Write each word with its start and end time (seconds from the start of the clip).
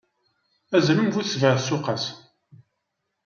Azrem 0.77 1.07
bu 1.13 1.21
sebɛa 1.23 1.55
tsuqqas. 1.59 2.03